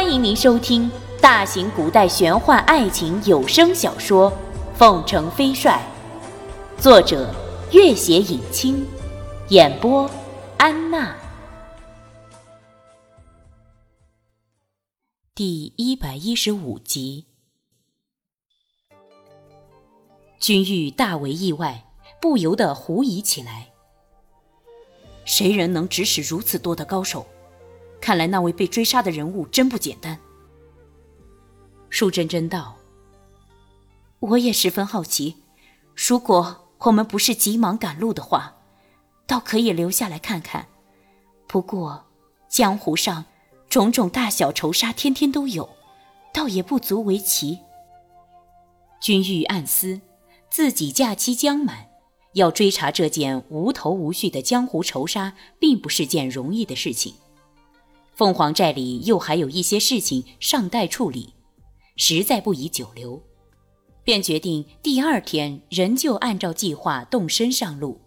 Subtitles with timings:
[0.00, 0.88] 欢迎您收听
[1.20, 4.30] 大型古代玄幻爱情有声小说
[4.76, 5.82] 《凤城飞帅》，
[6.80, 7.34] 作者：
[7.72, 8.86] 月写影清，
[9.48, 10.08] 演播：
[10.56, 11.16] 安娜。
[15.34, 17.26] 第一百一十五集，
[20.38, 21.90] 君玉大为意外，
[22.20, 23.70] 不由得狐疑起来：
[25.24, 27.26] 谁人能指使如此多的高手？
[28.00, 30.18] 看来那位被追杀的人物真不简单。
[31.90, 32.76] 舒真真道
[34.20, 35.36] ：“我也十分好奇，
[35.94, 38.56] 如果我们不是急忙赶路的话，
[39.26, 40.66] 倒可以留下来看看。
[41.46, 42.04] 不过，
[42.48, 43.24] 江湖上
[43.68, 45.68] 种种大小仇杀天天都有，
[46.32, 47.60] 倒也不足为奇。”
[49.00, 50.00] 君玉暗思，
[50.50, 51.88] 自己假期将满，
[52.34, 57.14] 要追查这件无头无绪的江湖仇杀，并不是件容易的事情。
[58.18, 61.34] 凤凰寨里又还有一些事情尚待处理，
[61.94, 63.22] 实在不宜久留，
[64.02, 68.00] 便决定第二天仍旧按照计划动身上路。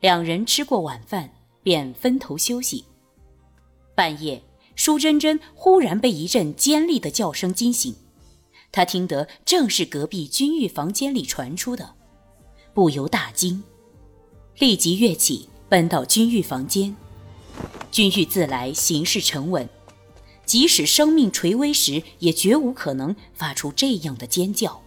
[0.00, 2.84] 两人吃过晚饭，便分头休息。
[3.94, 4.42] 半夜，
[4.76, 7.94] 舒珍珍忽然被一阵尖利的叫声惊醒，
[8.70, 11.94] 她听得正是隔壁君玉房间里传出的，
[12.74, 13.64] 不由大惊，
[14.58, 16.94] 立即跃起，奔到君玉房间。
[17.90, 19.68] 君玉自来行事沉稳，
[20.46, 24.80] 即使生命垂危时，也绝无可能发出这样的尖叫。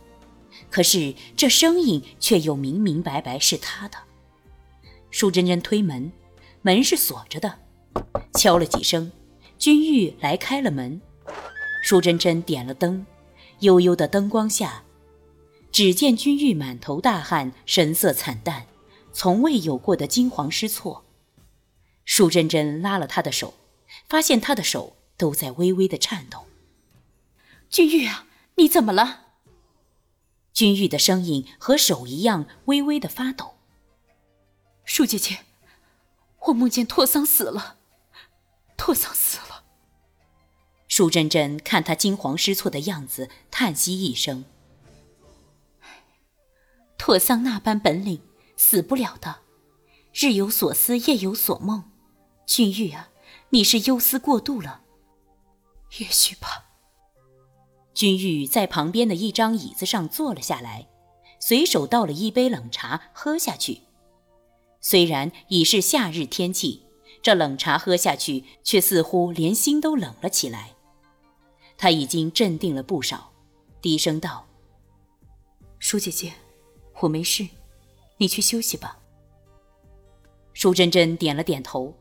[0.69, 3.97] 可是这声音却又明明白白是他的。
[5.11, 6.11] 舒珍珍推门，
[6.61, 7.59] 门是锁着的，
[8.33, 9.11] 敲了几声，
[9.59, 10.99] 君玉来开了门。
[11.83, 13.05] 舒珍珍点了灯，
[13.59, 14.83] 幽幽的灯光下，
[15.71, 18.65] 只见君玉满头大汗，神色惨淡，
[19.11, 21.02] 从未有过的惊慌失措。
[22.05, 23.53] 舒珍珍拉了他的手，
[24.07, 26.45] 发现他的手都在微微的颤抖。
[27.69, 29.21] 君玉啊，你怎么了？
[30.53, 33.55] 君玉的声音和手一样微微的发抖。
[34.85, 35.39] 舒姐姐，
[36.47, 37.77] 我梦见拓桑死了，
[38.77, 39.63] 拓桑死了。
[40.87, 44.45] 舒珍珍看他惊慌失措的样子，叹息一声
[46.99, 48.21] ：“拓桑那般本领，
[48.55, 49.39] 死不了的。
[50.13, 51.89] 日有所思，夜有所梦。”
[52.45, 53.09] 君玉啊，
[53.49, 54.81] 你是忧思过度了。
[55.99, 56.71] 也许吧。
[57.93, 60.87] 君玉在旁边的一张椅子上坐了下来，
[61.39, 63.81] 随手倒了一杯冷茶喝下去。
[64.81, 66.83] 虽然已是夏日天气，
[67.21, 70.71] 这冷茶喝下去，却似乎连心都冷了起来。
[71.77, 73.31] 他已经镇定了不少，
[73.81, 74.47] 低声道
[75.79, 76.33] ：“舒姐姐，
[76.99, 77.47] 我没事，
[78.17, 78.99] 你去休息吧。”
[80.53, 81.93] 舒珍珍点了点头。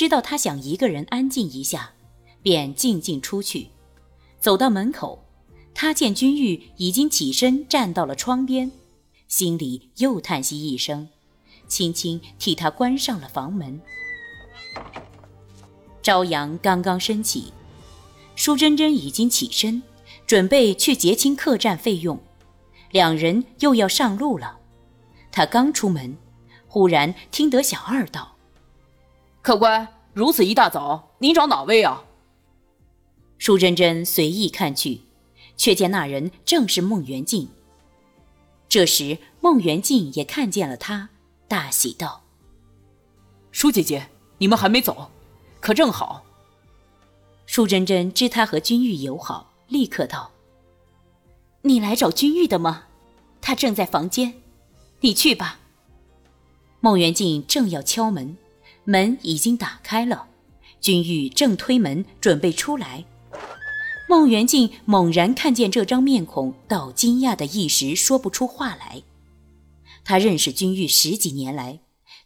[0.00, 1.92] 知道他想一个人安静一下，
[2.40, 3.68] 便静静出去。
[4.38, 5.22] 走到门口，
[5.74, 8.72] 他见君玉已经起身站到了窗边，
[9.28, 11.06] 心里又叹息一声，
[11.68, 13.78] 轻轻替他关上了房门。
[16.00, 17.52] 朝阳刚刚升起，
[18.34, 19.82] 舒珍珍已经起身，
[20.26, 22.18] 准备去结清客栈费用，
[22.90, 24.60] 两人又要上路了。
[25.30, 26.16] 他刚出门，
[26.66, 28.36] 忽然听得小二道。
[29.42, 32.04] 客官，如此一大早，您找哪位啊？
[33.38, 35.00] 舒珍珍随意看去，
[35.56, 37.48] 却见那人正是孟元敬。
[38.68, 41.08] 这时，孟元敬也看见了他，
[41.48, 42.22] 大喜道
[43.50, 45.10] ：“舒姐姐，你们还没走，
[45.58, 46.22] 可正好。”
[47.46, 50.32] 舒珍珍知他和君玉友好，立刻道
[51.62, 52.84] ：“你来找君玉的吗？
[53.40, 54.34] 他正在房间，
[55.00, 55.60] 你去吧。”
[56.80, 58.36] 孟元敬正要敲门。
[58.90, 60.26] 门已经打开了，
[60.80, 63.04] 君玉正推门准备出来。
[64.08, 69.04] 孟元敬猛然看见这张面孔，倒惊讶的一时说不出话来。
[70.04, 71.78] 他认识君玉十几年来，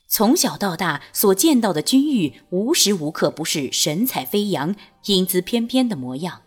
[0.08, 4.74] 从小到大所见到的君玉，无时无刻不是神采飞扬、
[5.04, 6.40] 英姿翩翩的模样。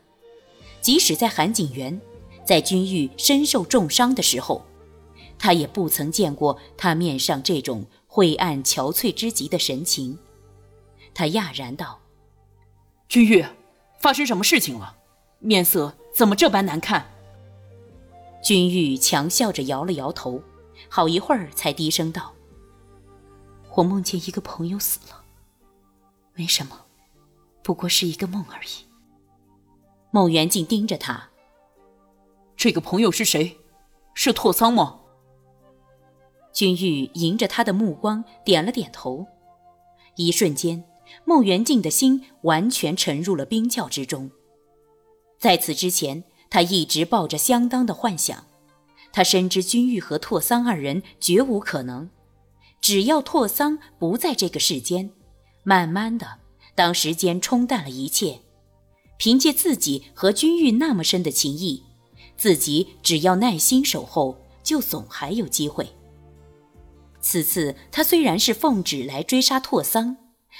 [0.82, 2.02] 即使在韩景元，
[2.44, 4.66] 在君玉身受重伤的时候，
[5.38, 7.86] 他也不曾见过他面上这种。
[8.18, 10.18] 晦暗憔悴之极的神情，
[11.14, 12.00] 他讶然道
[13.08, 13.46] ：“君玉，
[14.00, 14.98] 发生什么事情了？
[15.38, 17.12] 面色怎么这般难看？”
[18.44, 20.42] 君玉强笑着摇了摇头，
[20.90, 22.34] 好一会儿才低声道
[23.76, 25.24] ：“我梦见一个朋友死了，
[26.34, 26.86] 没什么，
[27.62, 28.88] 不过是一个梦而已。”
[30.10, 31.30] 孟元敬盯着他
[32.58, 33.60] ：“这个朋友是谁？
[34.16, 35.02] 是拓桑吗？”
[36.58, 39.28] 君玉迎着他的目光点了点头，
[40.16, 40.84] 一瞬间，
[41.24, 44.32] 孟元敬的心完全沉入了冰窖之中，
[45.38, 48.44] 在此之前，他一直抱着相当的幻想。
[49.14, 52.10] 他深知君玉和拓桑二人绝无可能。
[52.82, 55.12] 只要拓桑不在这个世间，
[55.62, 56.40] 慢慢的，
[56.74, 58.40] 当时间冲淡了一切，
[59.20, 61.84] 凭借自己和君玉那么深的情谊，
[62.36, 65.88] 自己只要耐心守候，就总还有机会。
[67.30, 70.16] 此次他虽然是奉旨来追杀拓桑，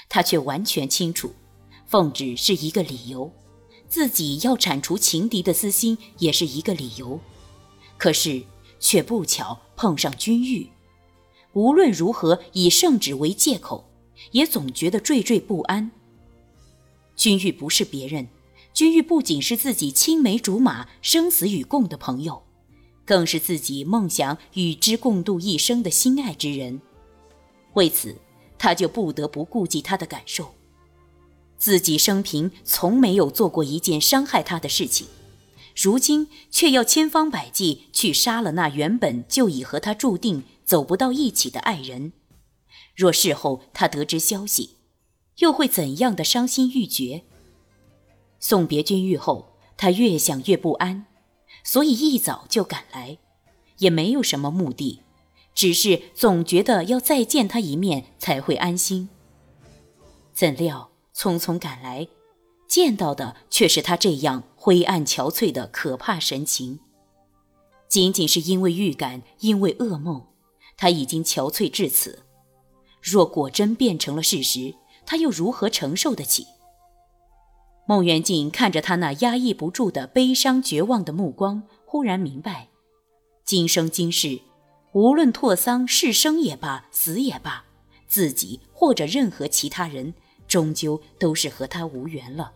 [0.06, 1.32] 他却完全清楚，
[1.86, 3.32] 奉旨是一个理由。
[3.88, 7.20] 自己要铲除情敌的私心也是一个理由，
[7.96, 8.42] 可是
[8.78, 10.68] 却不巧碰上君玉。
[11.54, 13.88] 无论如何以圣旨为借口，
[14.32, 15.90] 也总觉得惴惴不安。
[17.16, 18.28] 君玉不是别人，
[18.74, 22.42] 君玉不仅是自己青梅竹马、生死与共的朋友，
[23.08, 26.78] 更是自己梦想与之共度一生的心爱之人。
[27.72, 28.14] 为此，
[28.58, 30.50] 他就不得不顾及他的感受。
[31.56, 35.06] 自己生平从没有做过一件伤害他的事情，
[35.74, 42.12] 如今却要千方百计去杀了那原本就已和他注定走不到一起的爱人。
[42.94, 44.76] 若事后他得知消息，
[45.38, 47.22] 又会怎样的伤心欲绝？
[48.38, 51.06] 送别君玉后，他越想越不安，
[51.64, 53.18] 所以一早就赶来，
[53.78, 55.02] 也没有什么目的，
[55.54, 59.08] 只是总觉得要再见他一面才会安心。
[60.32, 60.90] 怎料。
[61.18, 62.06] 匆匆赶来，
[62.68, 66.78] 见到的却是他这样灰暗憔悴的可怕神情。
[67.88, 70.24] 仅仅是因为预感，因为噩梦，
[70.76, 72.20] 他已经憔悴至此。
[73.02, 76.46] 若果真变成了事实，他又如何承受得起？
[77.88, 82.68] 孟元敬看着他那压抑不住的悲伤、绝望的目光，忽然明白：
[83.46, 84.42] 今生今世，
[84.92, 87.64] 无论拓桑是生也罢，死也罢，
[88.06, 90.12] 自己或者任何其他人。
[90.46, 92.52] 终究都是和他无缘了。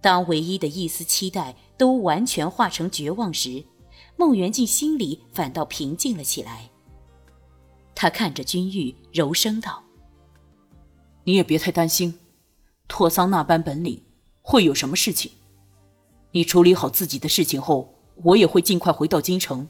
[0.00, 3.64] 当唯一的一丝期待都完全化成绝望时，
[4.16, 6.70] 孟元敬心里反倒平静了起来。
[7.96, 9.82] 他看着君玉，柔声道
[11.24, 12.16] ：“你也别太担心，
[12.88, 14.02] 拓桑那般本领，
[14.42, 15.30] 会有什么事情？
[16.32, 17.94] 你处理好自己的事情后，
[18.24, 19.68] 我也会尽快回到京城。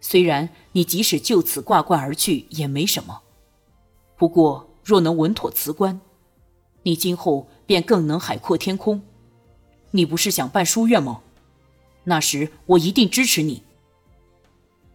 [0.00, 3.20] 虽然你即使就此挂冠而去也没什么，
[4.16, 6.00] 不过……”若能稳妥辞官，
[6.82, 9.02] 你今后便更能海阔天空。
[9.90, 11.20] 你不是想办书院吗？
[12.04, 13.62] 那时我一定支持你。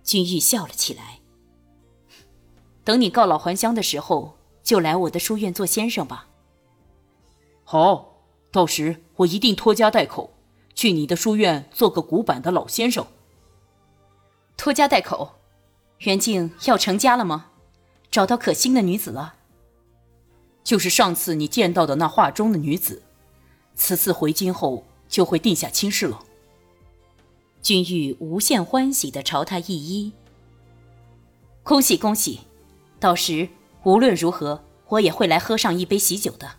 [0.03, 1.19] 君玉笑了起来。
[2.83, 6.27] 等你告老还乡的时候，就来我的书院做先生吧。
[7.73, 8.19] 好，
[8.51, 10.35] 到时我一定拖家带口，
[10.75, 13.07] 去你的书院做个古板的老先生。
[14.55, 15.39] 拖家带口，
[16.01, 17.47] 袁静要成家了吗？
[18.11, 19.33] 找到可心的女子了？
[20.63, 23.01] 就是上次你见到的那画中的女子，
[23.73, 26.23] 此次回京后就会定下亲事了。
[27.63, 30.11] 君玉无限欢喜地朝他一揖
[31.65, 32.41] ：“恭喜恭喜！
[32.99, 33.49] 到时
[33.81, 36.57] 无论如何，我也会来喝上一杯喜酒的。”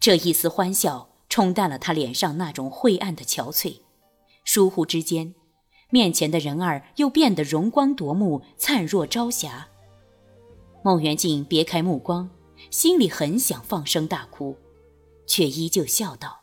[0.00, 3.80] 这一丝欢笑冲淡了他脸上那种晦暗的憔悴，
[4.44, 5.34] 疏忽之间，
[5.90, 9.68] 面前的人儿又变得容光夺目、灿若朝霞。
[10.82, 12.30] 孟元敬别开目光，
[12.70, 14.56] 心里很想放声大哭，
[15.26, 16.40] 却依旧笑道：“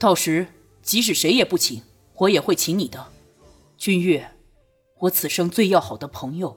[0.00, 0.46] 到时
[0.80, 1.82] 即使谁也不请，
[2.16, 3.08] 我也会请你的，
[3.76, 4.24] 君玉，
[5.00, 6.56] 我此生最要好的朋友。”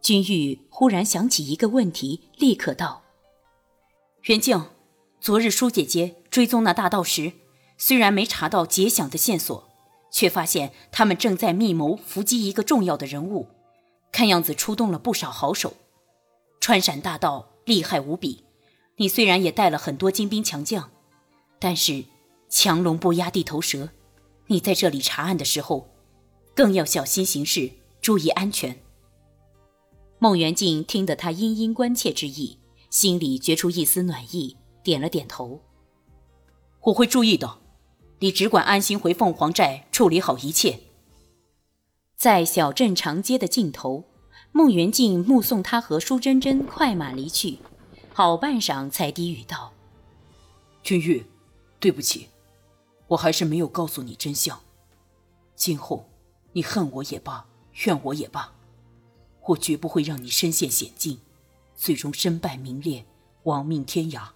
[0.00, 3.01] 君玉忽然想起一个问题，立刻道
[4.22, 4.66] ：“元敬，
[5.20, 7.32] 昨日舒姐姐追踪那大盗时，
[7.76, 9.68] 虽然没查到结响的线索，
[10.12, 13.48] 却发现他们正在密谋伏击一个重要的人物。”
[14.12, 15.74] 看样子出动了不少好手，
[16.60, 18.44] 川陕大盗厉害无比。
[18.96, 20.90] 你虽然也带了很多精兵强将，
[21.58, 22.04] 但是
[22.48, 23.88] 强龙不压地头蛇。
[24.46, 25.88] 你在这里查案的时候，
[26.54, 28.80] 更要小心行事，注意安全。
[30.20, 32.58] 孟元敬听得他殷殷关切之意，
[32.92, 35.62] 心里觉出一丝暖意，点了点头
[36.84, 37.58] ：“我会注意的。
[38.18, 40.78] 你只管安心回凤凰寨处理好一切。”
[42.14, 44.04] 在小镇长街的尽头，
[44.52, 47.60] 孟元敬目送他和舒珍珍快马离去，
[48.12, 49.72] 好半晌才低语道
[50.84, 51.24] ：“君玉，
[51.80, 52.28] 对不起，
[53.06, 54.60] 我还是没有告诉你真相。
[55.56, 56.10] 今后，
[56.52, 57.46] 你恨我也罢，
[57.86, 58.52] 怨我也罢，
[59.46, 61.18] 我绝不会让你身陷险境，
[61.76, 63.04] 最终身败名裂，
[63.44, 64.28] 亡命天涯。”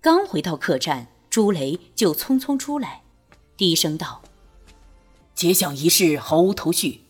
[0.00, 3.02] 刚回到客栈，朱雷就匆匆出来，
[3.56, 4.22] 低声道。
[5.34, 7.00] 结响一事毫无头绪，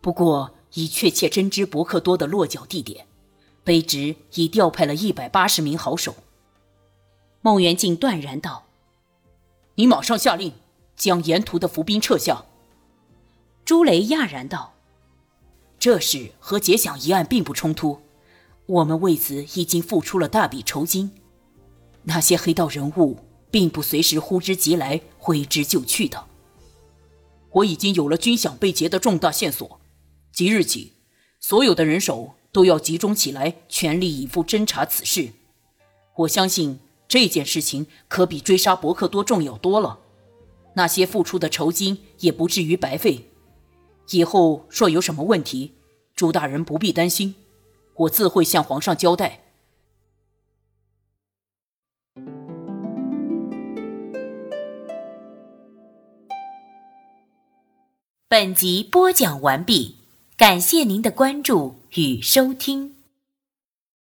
[0.00, 3.06] 不过已确切侦知伯克多的落脚地点，
[3.64, 6.14] 卑职已调派了一百八十名好手。
[7.42, 8.64] 孟元敬断然道
[9.74, 10.54] ：“你马上下令，
[10.96, 12.46] 将沿途的伏兵撤下。”
[13.66, 14.74] 朱雷讶然道
[15.78, 18.00] ：“这事和劫饷一案并不冲突，
[18.66, 21.10] 我们为此已经付出了大笔酬金。
[22.04, 23.18] 那些黑道人物
[23.50, 26.26] 并不随时呼之即来、挥之就去的。
[27.52, 29.80] 我已经有了军饷被劫的重大线索，
[30.32, 30.92] 即日起，
[31.40, 35.30] 所有的人手都要集中起来，全力以赴侦查此事。
[36.16, 40.00] 我相信这件事情可比追杀伯克多重要多了，
[40.74, 43.30] 那些付出的酬金也不至于白费。”
[44.10, 45.72] 以后若有什么问题，
[46.14, 47.34] 朱大人不必担心，
[47.94, 49.40] 我自会向皇上交代。
[58.28, 59.98] 本集播讲完毕，
[60.36, 62.93] 感谢您的关注与收听。